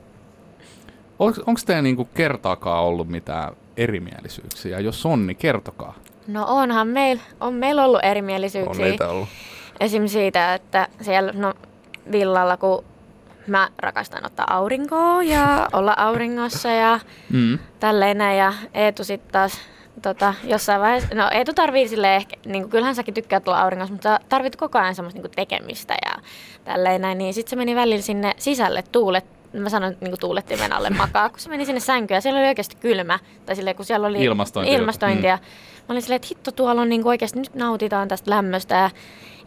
Onko 1.19 1.59
teillä 1.65 1.81
niinku 1.81 2.05
kertaakaan 2.05 2.83
ollut 2.83 3.07
mitään 3.09 3.53
erimielisyyksiä? 3.77 4.79
Jos 4.79 5.05
on, 5.05 5.27
niin 5.27 5.37
kertokaa. 5.37 5.93
No 6.27 6.45
onhan 6.47 6.87
meillä 6.87 7.23
on 7.39 7.53
meil 7.53 7.77
ollut 7.79 8.01
On 8.03 8.09
erimielisyyksiä. 8.09 8.85
niitä 8.85 9.07
ollut. 9.07 9.29
Esim. 9.79 10.07
siitä, 10.07 10.53
että 10.53 10.87
siellä 11.01 11.31
no, 11.35 11.53
villalla, 12.11 12.57
kun 12.57 12.83
mä 13.47 13.69
rakastan 13.79 14.25
ottaa 14.25 14.45
aurinkoa 14.55 15.23
ja 15.23 15.67
olla 15.73 15.93
auringossa 15.97 16.69
ja 16.69 16.99
Mm. 17.29 17.59
tälleen 17.79 18.17
näin. 18.17 18.37
Ja 18.37 18.53
Eetu 18.73 19.03
sitten 19.03 19.31
taas 19.31 19.59
tota, 20.01 20.33
jossain 20.43 20.81
vaiheessa, 20.81 21.15
no 21.15 21.29
Eetu 21.31 21.53
tarvii 21.53 21.87
sille 21.87 22.15
ehkä, 22.15 22.35
niin 22.45 22.69
kyllähän 22.69 22.95
säkin 22.95 23.13
tykkäät 23.13 23.47
olla 23.47 23.61
auringossa, 23.61 23.93
mutta 23.93 24.19
tarvit 24.29 24.55
koko 24.55 24.79
ajan 24.79 24.95
semmoista 24.95 25.21
niin 25.21 25.31
tekemistä 25.35 25.95
ja 26.05 26.11
tälleen 26.63 27.01
näin. 27.01 27.17
Niin 27.17 27.33
sitten 27.33 27.49
se 27.49 27.55
meni 27.55 27.75
välillä 27.75 28.01
sinne 28.01 28.33
sisälle 28.37 28.83
tuulet, 28.91 29.25
mä 29.53 29.69
sanon 29.69 29.95
niin 30.01 30.19
tuulettimen 30.19 30.73
alle 30.73 30.89
makaa, 30.89 31.29
kun 31.29 31.39
se 31.39 31.49
meni 31.49 31.65
sinne 31.65 31.79
sänkyyn 31.79 32.15
ja 32.15 32.21
siellä 32.21 32.39
oli 32.39 32.47
oikeasti 32.47 32.75
kylmä. 32.75 33.19
Tai 33.45 33.55
silleen, 33.55 33.75
kun 33.75 33.85
siellä 33.85 34.07
oli 34.07 34.17
Ilmastointi- 34.25 34.69
ilmastointia. 34.69 35.39
Mä 35.77 35.85
olin 35.89 36.01
silleen, 36.01 36.15
että 36.15 36.27
hitto 36.29 36.51
tuolla 36.51 36.81
on 36.81 36.89
niin 36.89 37.07
oikeasti, 37.07 37.39
nyt 37.39 37.55
nautitaan 37.55 38.07
tästä 38.07 38.31
lämmöstä 38.31 38.75
ja 38.75 38.89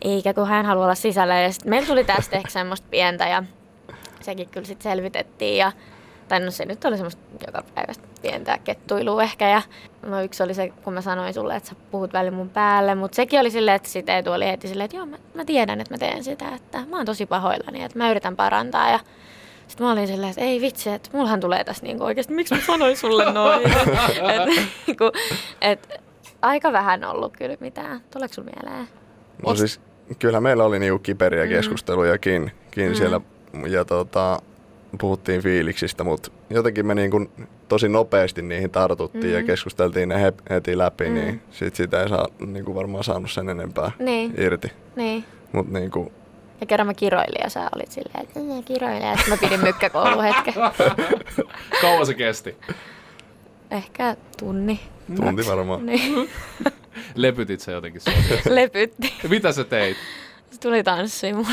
eikä 0.02 0.34
kun 0.34 0.48
hän 0.48 0.66
haluaa 0.66 0.84
olla 0.84 0.94
sisällä. 0.94 1.40
Ja 1.40 1.52
sit 1.52 1.64
meillä 1.64 1.86
tuli 1.86 2.04
tästä 2.04 2.36
ehkä 2.36 2.50
semmoista 2.50 2.86
pientä 2.90 3.28
ja 3.28 3.44
sekin 4.20 4.48
kyllä 4.48 4.66
sitten 4.66 4.90
selvitettiin. 4.90 5.56
Ja, 5.56 5.72
tai 6.28 6.40
no 6.40 6.50
se 6.50 6.64
nyt 6.64 6.84
oli 6.84 6.96
semmoista 6.96 7.22
joka 7.46 7.62
päivästä 7.74 8.08
pientä 8.22 8.58
kettuilua 8.58 9.22
ehkä. 9.22 9.48
Ja 9.48 9.62
no 10.02 10.22
yksi 10.22 10.42
oli 10.42 10.54
se, 10.54 10.68
kun 10.68 10.92
mä 10.92 11.00
sanoin 11.00 11.34
sulle, 11.34 11.56
että 11.56 11.68
sä 11.68 11.74
puhut 11.90 12.12
välillä 12.12 12.36
mun 12.36 12.50
päälle. 12.50 12.94
Mutta 12.94 13.16
sekin 13.16 13.40
oli 13.40 13.50
silleen, 13.50 13.74
että 13.74 13.88
sitten 13.88 14.14
Eetu 14.14 14.32
oli 14.32 14.46
heti 14.46 14.68
silleen, 14.68 14.84
että 14.84 14.96
joo 14.96 15.06
mä, 15.06 15.16
mä 15.34 15.44
tiedän, 15.44 15.80
että 15.80 15.94
mä 15.94 15.98
teen 15.98 16.24
sitä. 16.24 16.54
Että 16.54 16.82
mä 16.90 16.96
oon 16.96 17.06
tosi 17.06 17.26
pahoillani, 17.26 17.82
että 17.82 17.98
mä 17.98 18.10
yritän 18.10 18.36
parantaa. 18.36 18.90
Ja 18.90 18.98
sitten 19.68 19.86
mä 19.86 19.92
olin 19.92 20.06
silleen, 20.06 20.30
että 20.30 20.40
ei 20.42 20.60
vitsi, 20.60 20.90
että 20.90 21.10
mullahan 21.12 21.40
tulee 21.40 21.64
tässä 21.64 21.82
niinku 21.86 22.04
oikeasti, 22.04 22.34
miksi 22.34 22.54
mä 22.54 22.60
sanoin 22.66 22.96
sulle 23.06 23.32
noin? 23.32 23.66
et, 24.34 24.60
niinku, 24.86 25.04
et, 25.60 26.00
aika 26.42 26.72
vähän 26.72 27.04
ollut 27.04 27.36
kyllä 27.36 27.56
mitään. 27.60 28.00
Tuleeko 28.10 28.34
sulla 28.34 28.50
mieleen? 28.62 28.88
No 29.46 29.54
siis, 29.54 29.80
kyllä 30.18 30.40
meillä 30.40 30.64
oli 30.64 30.78
niinku 30.78 30.98
kiperiä 30.98 31.44
Mm. 31.44 31.48
keskustelujakin 31.50 32.50
kin 32.70 32.88
Mm. 32.88 32.94
siellä 32.94 33.20
ja 33.68 33.84
tota, 33.84 34.42
puhuttiin 35.00 35.42
fiiliksistä, 35.42 36.04
mutta 36.04 36.30
jotenkin 36.50 36.86
me 36.86 36.94
niinku 36.94 37.26
tosi 37.68 37.88
nopeasti 37.88 38.42
niihin 38.42 38.70
tartuttiin 38.70 39.32
ja 39.34 39.40
Mm. 39.40 39.46
keskusteltiin 39.46 40.08
ne 40.08 40.22
he, 40.22 40.32
heti 40.50 40.78
läpi, 40.78 41.08
Mm. 41.08 41.14
niin 41.14 41.42
sit 41.50 41.74
sitä 41.74 42.02
ei 42.02 42.08
saa, 42.08 42.26
niinku 42.46 42.74
varmaan 42.74 43.04
saanut 43.04 43.30
sen 43.30 43.48
enempää 43.48 43.90
Niin, 43.98 44.34
irti. 44.40 44.72
niin. 44.96 45.24
Mutta 45.52 45.72
niinku, 45.78 46.12
Ja 46.60 46.66
kerran 46.66 46.86
mä 46.86 46.94
kiroilin 46.94 47.40
ja 47.44 47.50
sä 47.50 47.68
olit 47.76 47.92
silleen, 47.92 48.22
että 48.24 48.40
"Mm, 48.40 48.64
kiroilen. 48.64 49.02
Ja 49.02 49.16
sitten 49.16 49.32
mä 49.34 49.36
pidin 49.40 49.60
mykkäkouluhetken. 49.60 50.54
Kauan 51.82 52.06
se 52.06 52.14
kesti. 52.14 52.56
Ehkä 53.70 54.16
tunni. 54.38 54.80
Tunti 55.16 55.46
varmaan. 55.46 55.86
Niin. 55.86 56.30
Lepytit 57.14 57.60
se 57.60 57.72
jotenkin. 57.72 58.02
Lepytti. 58.48 59.14
Mitä 59.28 59.52
sä 59.52 59.64
teit? 59.64 59.96
Se 60.50 60.60
tuli 60.60 60.82
tanssiin 60.82 61.36
mulle. 61.36 61.50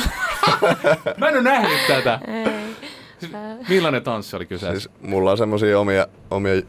Mä 1.18 1.28
en 1.28 1.34
ole 1.34 1.42
nähnyt 1.42 1.78
tätä. 1.88 2.20
Ei. 2.26 2.74
Millainen 3.68 4.02
tanssi 4.02 4.36
oli 4.36 4.46
kyseessä? 4.46 4.80
Siis 4.80 4.94
mulla 5.02 5.30
on 5.30 5.38
semmosia 5.38 5.80
omia, 5.80 6.06
omia 6.30 6.62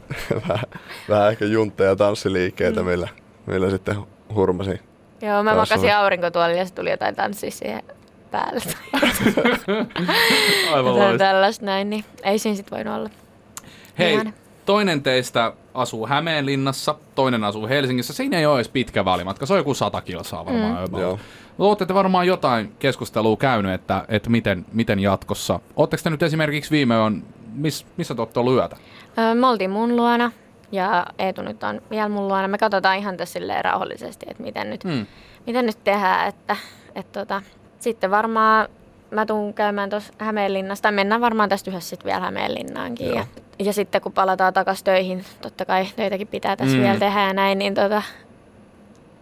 vähän, 0.49 0.65
vähän 1.09 1.31
ehkä 1.31 1.45
juntteja 1.45 1.95
tanssiliikkeitä, 1.95 2.79
Mm. 2.81 2.85
millä, 2.87 3.07
millä 3.45 3.69
sitten 3.69 3.95
hurmasin. 4.35 4.79
Joo, 5.21 5.43
mä 5.43 5.53
Taas 5.55 5.69
makasin 5.69 5.89
on. 5.89 5.95
aurinkotuolilla 5.97 6.59
ja 6.59 6.65
se 6.65 6.73
tuli 6.73 6.89
jotain 6.89 7.15
tanssia 7.15 7.51
siihen 7.51 7.83
päälle. 8.35 8.61
Aivan 10.73 10.93
Jotain 10.95 11.17
tällaista 11.17 11.65
näin, 11.65 11.89
niin 11.89 12.05
ei 12.23 12.39
siinä 12.39 12.55
sit 12.55 12.71
voinut 12.71 12.95
olla. 12.95 13.09
Hei, 13.99 14.13
Ihan. 14.13 14.33
toinen 14.65 15.03
teistä 15.03 15.53
asuu 15.73 16.07
Hämeenlinnassa, 16.07 16.95
toinen 17.15 17.43
asuu 17.43 17.67
Helsingissä. 17.67 18.13
Siinä 18.13 18.37
ei 18.39 18.45
ole 18.45 18.57
edes 18.57 18.69
pitkä 18.69 19.05
välimatka, 19.05 19.45
se 19.45 19.53
on 19.53 19.59
joku 19.59 19.73
100 19.73 20.01
kilsaa 20.01 20.45
varmaan. 20.45 20.89
Mm. 20.91 20.99
Joo. 20.99 21.19
Olette 21.59 21.93
varmaan 21.93 22.27
jotain 22.27 22.75
keskustelua 22.79 23.37
käynyt, 23.37 23.71
että, 23.73 24.05
että 24.07 24.29
miten, 24.29 24.65
miten 24.73 24.99
jatkossa. 24.99 25.59
Oletteko 25.75 26.03
te 26.03 26.09
nyt 26.09 26.23
esimerkiksi 26.23 26.71
viime 26.71 26.97
on, 26.97 27.23
miss, 27.53 27.85
missä 27.97 28.15
te 28.15 28.21
olette 28.21 28.39
ollut 28.39 28.53
yötä? 28.53 28.77
Öö, 29.17 29.33
me 29.35 29.47
oltiin 29.47 29.71
mun 29.71 29.95
luona 29.95 30.31
ja 30.71 31.05
Eetu 31.19 31.41
nyt 31.41 31.63
on 31.63 31.81
vielä 31.89 32.09
mun 32.09 32.27
luona. 32.27 32.47
Me 32.47 32.57
katsotaan 32.57 32.97
ihan 32.97 33.17
tässä 33.17 33.33
silleen 33.33 33.65
rauhallisesti, 33.65 34.25
että 34.29 34.43
miten 34.43 34.69
nyt, 34.69 34.83
Hmm. 34.83 35.05
miten 35.47 35.65
nyt 35.65 35.83
tehdään. 35.83 36.27
Että, 36.27 36.55
että 36.95 37.19
tota, 37.19 37.41
sitten 37.85 38.11
varmaan 38.11 38.67
mä 39.11 39.25
tuun 39.25 39.53
käymään 39.53 39.89
tuossa 39.89 40.13
Hämeenlinnassa, 40.17 40.81
tai 40.81 40.91
mennään 40.91 41.21
varmaan 41.21 41.49
tästä 41.49 41.71
yhdessä 41.71 41.89
sitten 41.89 42.05
vielä 42.05 42.19
Hämeenlinnaankin. 42.19 43.07
Joo. 43.07 43.15
Ja, 43.17 43.25
ja 43.59 43.73
sitten 43.73 44.01
kun 44.01 44.11
palataan 44.11 44.53
takaisin 44.53 44.85
töihin, 44.85 45.25
totta 45.41 45.65
kai 45.65 45.85
töitäkin 45.95 46.27
pitää 46.27 46.55
tässä 46.55 46.77
Mm. 46.77 46.83
vielä 46.83 46.99
tehdä 46.99 47.21
ja 47.27 47.33
näin, 47.33 47.57
niin 47.59 47.73
tota, 47.73 48.01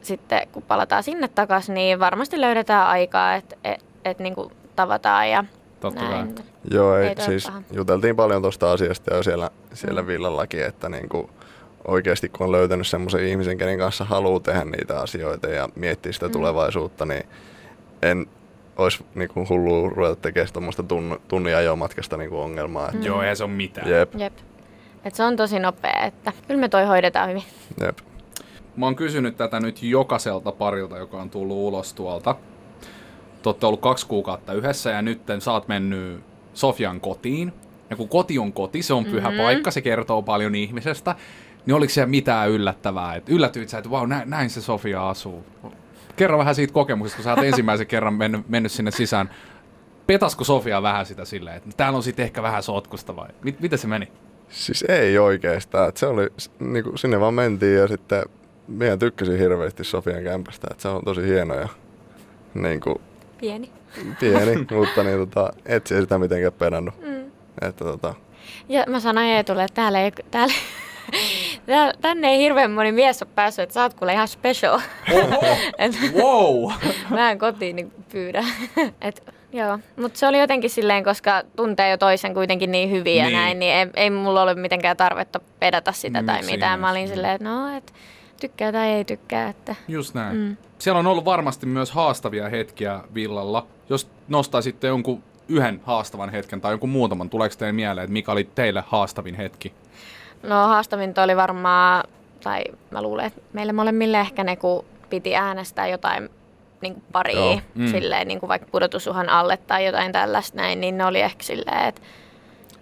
sitten 0.01 0.48
kun 0.51 0.63
palataan 0.63 1.03
sinne 1.03 1.27
takaisin, 1.27 1.74
niin 1.74 2.00
varmasti 2.00 2.41
löydetään 2.41 2.88
aikaa, 2.88 3.36
että 3.36 3.55
et, 3.63 3.86
et, 4.05 4.20
niinku 4.20 4.51
tavataan 4.75 5.29
ja 5.29 5.43
Totta 5.79 6.01
näin. 6.10 6.36
kai. 6.36 6.46
Joo, 6.72 6.98
ei, 6.98 7.08
Ei 7.08 7.15
siis 7.25 7.46
paha. 7.46 7.62
juteltiin 7.72 8.15
paljon 8.15 8.41
tuosta 8.41 8.72
asiasta 8.72 9.13
jo 9.13 9.24
siellä, 9.24 9.50
siellä 9.74 10.01
Mm. 10.01 10.08
villallakin, 10.08 10.65
että 10.65 10.89
niinku, 10.89 11.29
oikeasti 11.88 12.29
kun 12.29 12.46
on 12.46 12.51
löytänyt 12.51 12.88
semmoisen 12.88 13.24
ihmisen, 13.27 13.58
kenen 13.58 13.79
kanssa 13.79 14.03
haluaa 14.05 14.39
tehdä 14.39 14.63
niitä 14.65 15.00
asioita 15.01 15.48
ja 15.50 15.70
miettiä 15.75 16.12
sitä 16.12 16.25
Mm. 16.27 16.32
tulevaisuutta, 16.32 17.05
niin 17.05 17.24
en 18.01 18.25
olisi 18.77 19.05
niinku 19.15 19.45
hullua 19.49 19.89
ruveta 19.89 20.15
tekemään 20.15 20.53
tuommoista 20.53 20.83
tunn, 20.83 21.15
tunnin 21.27 21.55
ajomatkasta 21.55 22.17
niinku 22.17 22.39
ongelmaa. 22.39 22.91
Mm. 22.91 23.03
Joo, 23.03 23.21
ei 23.21 23.35
se 23.35 23.43
ole 23.43 23.51
mitään. 23.51 23.89
Jep, 23.89 24.15
Jep. 24.15 24.33
Et 25.05 25.15
se 25.15 25.23
on 25.23 25.35
tosi 25.35 25.59
nopea, 25.59 26.03
että 26.03 26.33
kyllä 26.47 26.59
me 26.59 26.69
toi 26.69 26.85
hoidetaan 26.85 27.29
hyvin. 27.29 27.43
jep. 27.81 27.97
Mä 28.75 28.85
oon 28.85 28.95
kysynyt 28.95 29.37
tätä 29.37 29.59
nyt 29.59 29.83
jokaiselta 29.83 30.51
parilta, 30.51 30.97
joka 30.97 31.17
on 31.21 31.29
tullut 31.29 31.57
ulos 31.57 31.93
tuolta. 31.93 32.35
Te 33.43 33.49
olette 33.49 33.65
ollut 33.65 33.81
kaksi 33.81 34.07
kuukautta 34.07 34.53
yhdessä 34.53 34.89
ja 34.89 35.01
nyt 35.01 35.21
sä 35.39 35.51
oot 35.51 35.67
mennyt 35.67 36.23
Sofian 36.53 36.99
kotiin. 37.01 37.53
Ja 37.89 37.95
kun 37.95 38.09
koti 38.09 38.39
on 38.39 38.53
koti, 38.53 38.81
se 38.83 38.93
on 38.93 39.05
pyhä 39.05 39.29
Mhm. 39.29 39.37
paikka, 39.37 39.71
se 39.71 39.81
kertoo 39.81 40.21
paljon 40.21 40.55
ihmisestä. 40.55 41.15
Niin 41.65 41.75
oliko 41.75 41.93
siellä 41.93 42.09
mitään 42.09 42.49
yllättävää? 42.49 43.15
Et 43.15 43.29
yllätyit 43.29 43.69
sä, 43.69 43.77
että 43.77 43.89
vau, 43.89 44.05
näin, 44.05 44.29
näin 44.29 44.49
se 44.49 44.61
Sofia 44.61 45.09
asuu. 45.09 45.43
Kerro 46.15 46.38
vähän 46.38 46.55
siitä 46.55 46.74
kokemuksesta, 46.74 47.15
kun 47.17 47.24
sä 47.24 47.34
oot 47.34 47.43
ensimmäisen 47.53 47.88
kerran 47.88 48.13
mennyt, 48.13 48.50
mennyt 48.50 48.72
sinne 48.72 48.91
sisään. 48.91 49.29
Petasko 50.08 50.43
Sofia 50.43 50.82
vähän 50.82 51.05
sitä 51.05 51.25
silleen, 51.25 51.58
että 51.58 51.70
täällä 51.77 51.98
on 51.98 52.03
sitten 52.03 52.24
ehkä 52.24 52.41
vähän 52.43 52.63
sotkusta 52.63 53.15
vai? 53.15 53.27
Mit, 53.43 53.60
miten 53.60 53.79
se 53.79 53.88
meni? 53.88 54.08
Siis 54.50 54.86
ei 54.89 55.17
oikeastaan. 55.17 55.89
Et 55.89 55.98
se 55.98 56.05
oli, 56.08 56.27
s- 56.38 56.51
niinku, 56.60 56.98
sinne 56.98 57.20
vaan 57.20 57.34
mentiin 57.34 57.77
ja 57.77 57.88
sitten 57.88 58.24
meidän 58.67 59.00
tykkäsin 59.00 59.38
hirveästi 59.39 59.84
Sofian 59.84 60.24
kämpästä. 60.24 60.67
Et 60.72 60.79
se 60.79 60.88
on 60.88 61.05
tosi 61.05 61.22
hieno 61.27 61.55
ja 61.55 61.67
niinku, 62.53 63.01
Pieni. 63.39 63.72
pieni, 64.20 64.55
mutta 64.79 65.03
niin, 65.03 65.17
tota, 65.17 65.53
et 65.65 65.88
se 65.88 66.01
sitä 66.01 66.17
mitenkään 66.17 66.53
penannut. 66.53 66.93
Mm. 67.01 67.24
Että, 67.62 67.86
tota, 67.86 68.13
Ja 68.70 68.84
mä 68.88 69.00
sanoin 69.00 69.27
Eetulle, 69.27 69.63
että 69.63 69.75
täällä 69.75 70.01
ei, 70.01 70.12
täällä, 70.12 70.32
täällä, 70.32 70.53
tänne 72.01 72.27
ei 72.27 72.39
hirveän 72.39 72.72
moni 72.72 72.91
mies 72.91 73.22
ole 73.22 73.29
päässyt, 73.36 73.63
että 73.63 73.74
sä 73.74 73.82
oot 73.82 73.93
kuule 73.93 74.13
ihan 74.13 74.27
special. 74.27 74.79
Et 75.77 75.91
wow! 76.13 76.72
mä 77.10 77.32
en 77.32 77.39
kotiin 77.39 77.75
niin 77.75 77.91
pyydä. 78.12 78.43
Et, 79.01 79.34
joo. 79.53 79.79
Mutta 80.01 80.20
se 80.20 80.27
oli 80.27 80.39
jotenkin 80.39 80.70
silleen, 80.70 81.03
koska 81.03 81.43
tuntee 81.55 81.89
jo 81.89 81.98
toisen 81.98 82.34
kuitenkin 82.34 82.72
niin 82.72 82.91
hyvin 82.91 83.15
ja 83.17 83.24
Niin. 83.25 83.38
näin, 83.38 83.60
niin 83.60 83.74
ei, 83.74 83.88
ei 83.96 84.10
mulla 84.10 84.41
ole 84.41 84.53
mitenkään 84.55 84.98
tarvetta 84.98 85.39
pedata 85.60 85.91
sitä 85.91 86.22
Mm, 86.22 86.25
tai 86.25 86.36
siinä 86.43 86.51
mitään. 86.51 86.79
Mä 86.79 86.89
olin 86.91 87.01
just, 87.01 87.13
silleen, 87.13 87.34
että 87.36 87.50
no, 87.50 87.77
et 87.77 87.93
tykkää 88.41 88.72
tai 88.72 88.88
ei 88.89 89.05
tykkää. 89.05 89.50
Että, 89.50 89.75
Just 89.88 90.13
näin. 90.15 90.38
Mm. 90.38 90.58
Siellä 90.79 91.00
on 91.00 91.08
ollut 91.08 91.25
varmasti 91.25 91.65
myös 91.65 91.91
haastavia 91.91 92.50
hetkiä 92.50 93.00
villalla. 93.13 93.67
Jos 93.89 94.08
nostaisitte 94.27 94.88
jonkun 94.88 95.24
yhden 95.48 95.82
haastavan 95.84 96.29
hetken 96.29 96.62
tai 96.62 96.74
jonkun 96.74 96.89
muutaman, 96.89 97.29
tuleeko 97.29 97.55
teille 97.58 97.72
mieleen, 97.74 98.03
että 98.03 98.13
mikä 98.13 98.32
oli 98.32 98.50
teille 98.55 98.84
haastavin 98.88 99.36
hetki? 99.36 99.74
No 100.43 100.67
haastavinta 100.67 101.23
oli 101.23 101.38
varmaan, 101.38 102.03
tai 102.43 102.63
mä 102.91 103.01
luulen, 103.01 103.25
että 103.25 103.41
meille 103.53 103.73
molemmille 103.73 104.19
ehkä 104.19 104.43
ne, 104.43 104.55
kun 104.55 104.85
piti 105.09 105.35
äänestää 105.35 105.88
jotain 105.88 106.29
niin 106.81 106.93
kuin 106.93 107.03
paria, 107.12 107.35
Joo. 107.39 107.59
Mm. 107.75 107.88
silleen 107.88 108.27
niin 108.27 108.39
kuin 108.39 108.47
vaikka 108.47 108.67
pudotusuhan 108.71 109.29
alle 109.29 109.57
tai 109.57 109.85
jotain 109.85 110.12
tällaista 110.12 110.57
näin, 110.57 110.81
niin 110.81 110.97
ne 110.97 111.05
oli 111.05 111.21
ehkä 111.21 111.43
silleen, 111.43 111.88
että 111.88 112.01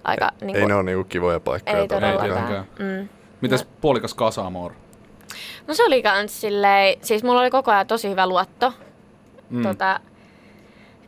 aika 0.04 0.32
niin 0.42 0.56
ei 0.56 0.62
kuin, 0.62 0.70
ne 0.70 0.76
ole 0.76 0.84
niinku 0.84 1.04
kivoja 1.04 1.40
paikkoja. 1.40 1.78
ei 1.78 1.88
todellakaan. 1.88 2.66
Mm. 2.80 3.10
Mitäs 3.42 3.68
puolikas 3.82 4.14
Kasamor? 4.14 4.74
No 5.68 5.74
se 5.74 5.84
oli 5.84 6.02
kans 6.04 6.42
silleen, 6.42 6.98
siis 7.02 7.24
mulla 7.24 7.42
oli 7.42 7.50
koko 7.50 7.72
ajan 7.72 7.88
tosi 7.88 8.10
hyvä 8.10 8.28
luotto 8.28 8.74
Mm. 9.50 9.58
mm. 9.58 9.64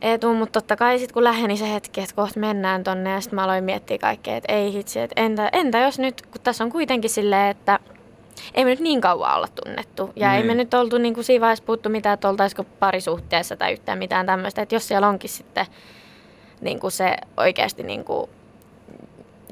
Tota, 0.04 0.12
Eetuun, 0.12 0.36
mutta 0.36 0.60
totta 0.60 0.76
kai 0.76 0.98
sit 0.98 1.12
kun 1.12 1.24
läheni 1.24 1.56
se 1.56 1.72
hetki, 1.72 2.00
että 2.00 2.14
kohta 2.14 2.40
mennään 2.40 2.84
tonne 2.84 3.10
ja 3.10 3.20
sitten 3.20 3.34
mä 3.36 3.44
aloin 3.44 3.64
miettiä 3.64 3.98
kaikkea, 3.98 4.36
että 4.36 4.52
ei 4.52 4.72
hitsi, 4.72 5.00
että 5.00 5.22
entä, 5.22 5.48
entä 5.52 5.78
jos 5.78 5.98
nyt, 5.98 6.22
kun 6.22 6.40
tässä 6.42 6.64
on 6.64 6.70
kuitenkin 6.70 7.10
silleen, 7.10 7.50
että 7.50 7.78
ei 8.54 8.64
me 8.64 8.70
nyt 8.70 8.80
niin 8.80 9.00
kauan 9.00 9.36
olla 9.36 9.48
tunnettu. 9.64 10.10
Ja 10.16 10.28
Niin. 10.28 10.40
ei 10.40 10.46
me 10.46 10.54
nyt 10.54 10.74
oltu 10.74 10.98
niin 10.98 11.14
kuin 11.14 11.24
siinä 11.24 11.40
vaiheessa 11.40 11.64
puhuttu 11.64 11.88
mitään, 11.88 12.14
että 12.14 12.28
oltaisiko 12.28 12.64
parisuhteessa 12.64 13.56
tai 13.56 13.72
yhtään 13.72 13.98
mitään 13.98 14.26
tämmöistä. 14.26 14.62
Että 14.62 14.74
jos 14.74 14.88
siellä 14.88 15.08
onkin 15.08 15.30
sitten 15.30 15.66
niin 16.60 16.80
kuin 16.80 16.92
se 16.92 17.16
oikeasti 17.36 17.82
niin 17.82 18.04
kuin 18.04 18.30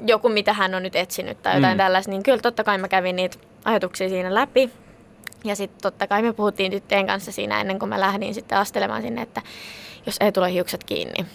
joku, 0.07 0.29
mitä 0.29 0.53
hän 0.53 0.75
on 0.75 0.83
nyt 0.83 0.97
etsinyt 0.97 1.43
tai 1.43 1.55
jotain 1.55 1.75
mm. 1.75 1.79
tällaista, 1.79 2.11
niin 2.11 2.23
kyllä 2.23 2.39
totta 2.39 2.65
kai 2.65 2.79
mä 2.79 2.89
kävin 2.89 3.17
niitä 3.17 3.39
ajatuksia 3.65 4.09
siinä 4.09 4.35
läpi. 4.35 4.71
Ja 5.45 5.57
sitten 5.57 5.83
totta 5.83 6.07
kai 6.07 6.23
me 6.23 6.33
puhuttiin 6.33 6.73
tyttöjen 6.73 7.07
kanssa 7.07 7.33
siinä 7.33 7.61
ennen 7.61 7.79
kuin 7.79 7.89
mä 7.89 8.01
lähdin 8.01 8.35
sitten 8.35 8.59
astelemaan 8.59 9.03
sinne, 9.03 9.23
että 9.23 9.43
jos 10.07 10.17
ei 10.21 10.33
tule 10.33 10.53
hiukset 10.53 10.85
kiinni, 10.85 11.27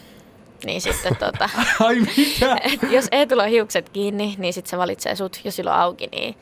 niin 0.65 0.81
sitten 0.81 1.15
tota, 1.25 1.49
Ai 1.79 1.95
mitä? 1.95 2.57
et 2.73 2.91
jos 2.91 3.07
ei 3.11 3.27
tule 3.27 3.49
hiukset 3.49 3.89
kiinni, 3.89 4.35
niin 4.37 4.53
sitten 4.53 4.69
se 4.69 4.77
valitsee 4.77 5.15
sut. 5.15 5.41
Jos 5.43 5.55
sillä 5.55 5.73
on 5.73 5.79
auki, 5.79 6.07
niin 6.11 6.35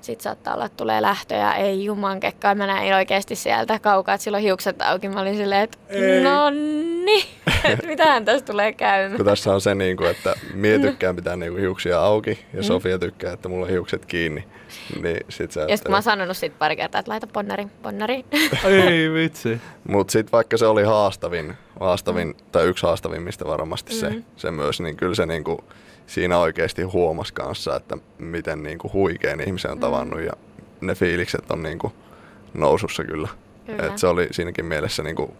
sitten 0.00 0.22
saattaa 0.24 0.54
olla, 0.54 0.64
että 0.64 0.76
tulee 0.76 1.02
lähtö 1.02 1.34
ja 1.34 1.54
ei 1.54 1.84
juman 1.84 2.20
kekkaa. 2.20 2.54
Mä 2.54 2.66
näin 2.66 2.94
oikeasti 2.94 3.36
sieltä 3.36 3.78
kaukaa, 3.78 4.14
että 4.14 4.22
sillä 4.24 4.36
on 4.36 4.42
hiukset 4.42 4.82
auki. 4.82 5.08
Mä 5.08 5.20
olin 5.20 5.36
silleen, 5.36 5.60
että 5.60 5.78
no 6.22 6.50
niin, 7.04 7.26
että 7.64 7.86
mitähän 7.86 8.24
tästä 8.24 8.52
tulee 8.52 8.72
käymään. 8.72 9.16
Kun 9.16 9.26
tässä 9.26 9.54
on 9.54 9.60
se, 9.60 9.74
niinku, 9.74 10.04
että 10.04 10.34
mie 10.54 10.78
tykkään 10.78 11.16
pitää 11.16 11.36
niinku 11.36 11.58
hiuksia 11.58 12.00
auki 12.00 12.38
ja 12.52 12.62
Sofia 12.62 12.98
tykkää, 12.98 13.32
että 13.32 13.48
mulla 13.48 13.66
on 13.66 13.72
hiukset 13.72 14.06
kiinni. 14.06 14.44
Niin 15.02 15.20
sit 15.28 15.52
sä 15.52 15.60
Ja 15.68 15.76
sitten 15.76 15.90
mä 15.92 15.96
oon 15.96 16.02
sanonut 16.02 16.36
sit 16.36 16.58
pari 16.58 16.76
kertaa, 16.76 16.98
että 16.98 17.10
laita 17.10 17.26
ponnari, 17.26 17.66
ponnari. 17.82 18.24
Ei 18.88 19.12
vitsi. 19.12 19.60
Mut 19.88 20.10
sit 20.10 20.32
vaikka 20.32 20.56
se 20.56 20.66
oli 20.66 20.82
haastavin, 20.82 21.54
haastavin 21.80 22.34
tai 22.52 22.66
yksi 22.66 22.86
haastavimmista 22.86 23.44
varmasti 23.46 23.94
se, 23.94 24.10
Mm. 24.10 24.24
se 24.36 24.50
myös, 24.50 24.80
niin 24.80 24.96
kyllä 24.96 25.14
se 25.14 25.26
niinku, 25.26 25.64
siinä 26.06 26.38
oikeasti 26.38 26.82
huomas 26.82 27.32
kanssa, 27.32 27.76
että 27.76 27.96
miten 28.18 28.62
niinku 28.62 28.90
huikean 28.92 29.40
ihmisen 29.40 29.70
on 29.70 29.80
tavannut 29.80 30.20
ja 30.22 30.32
ne 30.80 30.94
fiilikset 30.94 31.50
on 31.50 31.62
niinku 31.62 31.92
nousussa 32.54 33.04
kyllä. 33.04 33.28
Kyllä. 33.66 33.86
Et 33.86 33.98
se 33.98 34.06
oli 34.06 34.28
siinäkin 34.30 34.64
mielessä 34.64 35.02
niinku, 35.02 35.36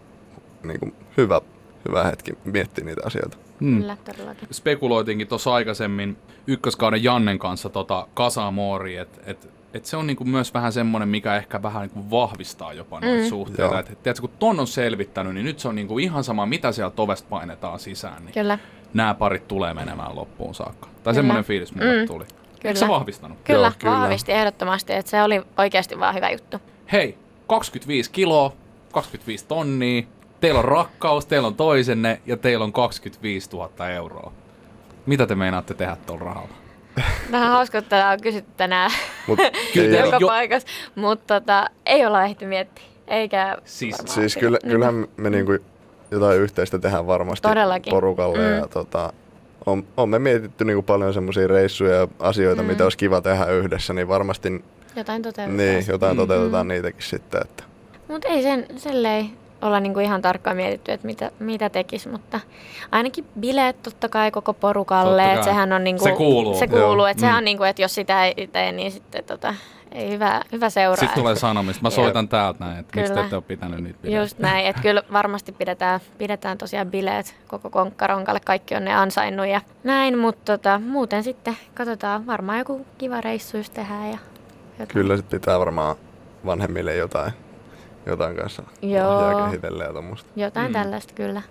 niinku 0.62 0.94
hyvä, 1.16 1.40
hyvä 1.88 2.04
hetki 2.04 2.32
miettiä 2.44 2.84
niitä 2.84 3.00
asioita. 3.06 3.36
Mm. 3.60 3.80
Kyllä, 3.80 3.96
todellakin. 4.04 4.48
Spekuloitinkin 4.52 5.28
tuossa 5.28 5.54
aikaisemmin 5.54 6.16
ykköskauden 6.46 7.04
Jannen 7.04 7.38
kanssa 7.38 7.68
tota 7.68 8.06
Kasamori, 8.14 8.96
että 8.96 9.20
et, 9.26 9.48
et 9.74 9.84
se 9.84 9.96
on 9.96 10.06
niinku 10.06 10.24
myös 10.24 10.54
vähän 10.54 10.72
semmoinen, 10.72 11.08
mikä 11.08 11.36
ehkä 11.36 11.62
vähän 11.62 11.82
niinku 11.82 12.10
vahvistaa 12.10 12.72
jopa 12.72 13.00
noita 13.00 13.22
Mm. 13.22 13.28
suhteita. 13.28 13.62
Joo. 13.62 13.78
Et, 13.78 13.86
tiedätkö, 14.02 14.20
kun 14.20 14.36
ton 14.38 14.60
on 14.60 14.66
selvittänyt, 14.66 15.34
niin 15.34 15.44
nyt 15.46 15.58
se 15.58 15.68
on 15.68 15.74
niinku 15.74 15.98
ihan 15.98 16.24
sama, 16.24 16.46
mitä 16.46 16.72
sieltä 16.72 17.02
ovesta 17.02 17.26
painetaan 17.30 17.78
sisään, 17.78 18.24
niin 18.24 18.34
Kyllä, 18.34 18.58
nämä 18.94 19.14
parit 19.14 19.48
tulee 19.48 19.74
menemään 19.74 20.16
loppuun 20.16 20.54
saakka. 20.54 20.86
Tai 20.86 20.94
Kyllä. 21.02 21.14
semmoinen 21.14 21.44
fiilis 21.44 21.74
mulle 21.74 22.00
Mm. 22.00 22.06
tuli. 22.06 22.24
Eikö 22.24 22.58
Kyllä. 22.60 22.74
se 22.74 22.88
vahvistanut? 22.88 23.38
kyllä, 23.44 23.66
Joo, 23.66 23.72
kyllä. 23.78 23.98
vahvisti 24.00 24.32
ehdottomasti, 24.32 24.92
että 24.92 25.10
se 25.10 25.22
oli 25.22 25.42
oikeasti 25.58 25.98
vaan 25.98 26.14
hyvä 26.14 26.30
juttu. 26.30 26.56
Hei, 26.92 27.18
25 27.46 28.10
kiloa, 28.10 28.52
25 28.92 29.44
tonnia, 29.46 30.02
Teillä 30.44 30.58
on 30.58 30.64
rakkaus, 30.64 31.26
teillä 31.26 31.46
on 31.48 31.54
toisenne 31.54 32.20
ja 32.26 32.36
teillä 32.36 32.64
on 32.64 32.72
25 32.72 33.50
000 33.52 33.88
euroa. 33.88 34.32
Mitä 35.06 35.26
te 35.26 35.34
meinaatte 35.34 35.74
tehdä 35.74 35.96
tuolla 36.06 36.24
rahalla? 36.24 36.54
Vähän 37.32 37.48
hauska, 37.48 37.78
että 37.78 37.88
tätä 37.96 38.08
on 38.08 38.20
kysytty 38.20 38.50
tänään 38.56 38.90
Mut 39.28 39.38
Kyllä 39.74 39.98
joka 39.98 40.16
jo- 40.20 40.26
paikassa, 40.28 40.68
mutta 40.94 41.40
tota, 41.40 41.66
ei 41.86 42.06
olla 42.06 42.24
ehti 42.24 42.46
miettiä. 42.46 42.84
Eikä 43.08 43.56
Siis- 43.64 43.96
siis 44.06 44.36
kyllä, 44.36 44.58
kyllähän 44.68 45.06
me 45.16 45.30
niinku 45.30 45.52
jotain 46.10 46.40
yhteistä 46.40 46.78
tehdään 46.78 47.06
varmasti 47.06 47.48
Todellakin. 47.48 47.90
porukalle. 47.90 48.38
Mm. 48.38 48.58
Ja 48.58 48.66
tota, 48.68 49.12
on, 49.66 49.84
on 49.96 50.08
me 50.08 50.18
mietitty 50.18 50.64
niinku 50.64 50.82
paljon 50.82 51.14
semmoisia 51.14 51.46
reissuja 51.48 51.94
ja 51.94 52.08
asioita, 52.18 52.62
Mm. 52.62 52.68
mitä 52.68 52.84
olisi 52.84 52.98
kiva 52.98 53.20
tehdä 53.20 53.46
yhdessä, 53.46 53.92
niin 53.92 54.08
varmasti 54.08 54.64
Jotain 54.96 55.22
toteutetaan. 55.22 55.56
niin, 55.56 55.84
jotain 55.88 56.12
Mm. 56.16 56.20
toteutetaan 56.20 56.68
niitäkin 56.68 57.02
sitten. 57.02 57.40
Että. 57.44 57.64
Mutta 58.08 58.28
ei 58.28 58.42
sen 58.42 58.66
silleen 58.76 59.30
olla 59.64 59.80
niinku 59.80 60.00
ihan 60.00 60.22
tarkkaan 60.22 60.56
mietitty, 60.56 60.92
että 60.92 61.06
mitä, 61.06 61.30
mitä 61.38 61.70
tekisi, 61.70 62.08
mutta 62.08 62.40
ainakin 62.92 63.26
bileet 63.40 63.82
totta 63.82 64.08
kai 64.08 64.30
koko 64.30 64.52
porukalle, 64.54 65.32
että 65.32 65.44
sehän 65.44 65.72
on 65.72 65.84
niinku, 65.84 66.04
Se 66.04 66.12
kuuluu. 66.12 66.58
se 66.58 66.66
kuuluu 66.66 67.04
että 67.04 67.20
sehän 67.20 67.34
Mm. 67.34 67.38
on 67.38 67.44
niinku, 67.44 67.64
että 67.64 67.82
jos 67.82 67.94
sitä 67.94 68.24
ei 68.24 68.46
tee, 68.52 68.72
niin 68.72 68.92
sitten 68.92 69.24
tota, 69.24 69.54
ei 69.92 70.10
hyvä, 70.10 70.42
hyvä 70.52 70.70
seuraa. 70.70 70.96
Sitten 70.96 71.18
tulee 71.18 71.36
sanomista. 71.36 71.82
Mä 71.82 71.88
Joo. 71.88 71.94
soitan 71.94 72.28
täältä 72.28 72.64
näin, 72.64 72.78
että 72.78 72.96
miksi 72.96 73.10
te 73.12 73.14
Kyllä. 73.14 73.24
ette 73.24 73.36
ole 73.36 73.44
pitänyt 73.48 73.80
niitä 73.82 73.98
bileitä. 74.02 74.22
Just 74.22 74.38
näin, 74.38 74.66
että 74.66 74.82
kyllä 74.82 75.02
varmasti 75.12 75.52
pidetään, 75.52 76.00
pidetään 76.18 76.58
tosiaan 76.58 76.90
bileet 76.90 77.36
koko 77.48 77.70
konkkaronkalle, 77.70 78.40
kaikki 78.40 78.74
on 78.74 78.84
ne 78.84 78.94
ansainnut 78.94 79.46
ja 79.46 79.60
näin, 79.84 80.18
mutta 80.18 80.52
tota, 80.58 80.80
muuten 80.86 81.22
sitten 81.24 81.56
katsotaan, 81.74 82.26
varmaan 82.26 82.58
joku 82.58 82.86
kiva 82.98 83.20
reissu 83.20 83.56
just 83.56 83.74
tehdään 83.74 84.10
ja 84.10 84.18
jotain. 84.78 84.88
Kyllä 84.88 85.16
sitten 85.16 85.40
pitää 85.40 85.58
varmaan 85.58 85.96
vanhemmille 86.46 86.94
jotain, 86.96 87.32
jotain 88.06 88.36
kanssa 88.36 88.62
Joo. 88.82 89.44
kehitellä 89.46 89.84
ja 89.84 89.92
tommoista. 89.92 90.30
Jotain 90.36 90.66
Mm. 90.66 90.72
tällaista 90.72 91.14
kyllä. 91.14 91.42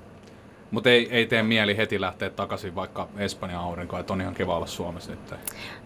Mutta 0.72 0.90
ei, 0.90 1.08
ei 1.12 1.26
tee 1.26 1.44
mieli 1.44 1.78
heti 1.78 2.02
lähteä 2.02 2.30
takaisin 2.30 2.76
vaikka 2.76 3.08
Espanjan 3.18 3.62
aurinkoon, 3.62 4.00
että 4.00 4.14
on 4.14 4.22
ihan 4.22 4.34
kiva 4.34 4.56
olla 4.58 4.66
Suomessa 4.66 5.12
nyt. 5.12 5.34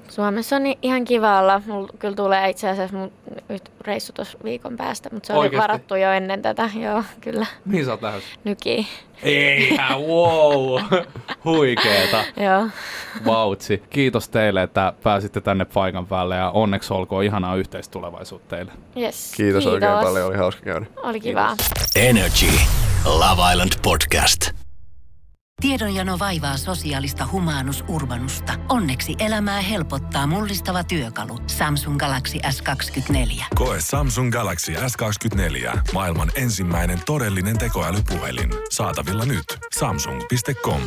Suomessa 0.09 0.55
on 0.55 0.61
ihan 0.81 1.05
kiva 1.05 1.39
olla. 1.39 1.61
Mulla 1.65 1.89
kyllä 1.99 2.15
tulee 2.15 2.49
itse 2.49 2.69
asiassa 2.69 2.97
mun 2.97 3.11
nyt 3.49 3.71
reissu 3.81 4.13
tuossa 4.13 4.37
viikon 4.43 4.77
päästä, 4.77 5.09
mutta 5.13 5.27
se 5.27 5.33
oli 5.33 5.39
Oikeesti? 5.39 5.61
varattu 5.61 5.95
jo 5.95 6.11
ennen 6.11 6.41
tätä. 6.41 6.69
Joo, 6.75 7.03
kyllä. 7.21 7.45
Mihin 7.65 7.85
sä 7.85 7.91
oot 7.91 8.01
lähdössä? 8.01 8.29
Nyki. 8.43 8.87
Eihän, 9.23 10.01
wow! 10.01 10.79
Huikeeta. 11.45 12.23
Joo. 12.45 12.67
Vautsi. 13.25 13.83
Kiitos 13.89 14.29
teille, 14.29 14.63
että 14.63 14.93
pääsitte 15.03 15.41
tänne 15.41 15.65
paikan 15.65 16.07
päälle 16.07 16.35
ja 16.35 16.49
onneksi 16.49 16.93
olkoon 16.93 17.23
ihanaa 17.23 17.55
yhteistulevaisuutta 17.55 18.55
teille. 18.55 18.71
Yes. 18.97 19.33
Kiitos, 19.37 19.65
oikein 19.65 19.91
paljon, 19.91 20.27
oli 20.27 20.37
hauska 20.37 20.61
käydä. 20.61 20.85
Oli 21.03 21.19
kiva. 21.19 21.57
Energy 21.95 22.51
Love 23.05 23.51
Island 23.53 23.71
Podcast. 23.81 24.49
Tiedonjano 25.61 26.19
vaivaa 26.19 26.57
sosiaalista 26.57 27.27
humanus 27.31 27.83
urbanusta. 27.87 28.53
Onneksi 28.69 29.15
elämää 29.19 29.61
helpottaa 29.61 30.27
mullistava 30.27 30.83
työkalu. 30.83 31.37
Samsung 31.47 31.97
Galaxy 31.97 32.37
S24. 32.37 33.45
Koe 33.55 33.77
Samsung 33.79 34.31
Galaxy 34.31 34.73
S24. 34.73 35.79
Maailman 35.93 36.31
ensimmäinen 36.35 36.99
todellinen 37.05 37.57
tekoälypuhelin. 37.57 38.49
Saatavilla 38.69 39.25
nyt. 39.25 39.45
Samsung.com. 39.75 40.81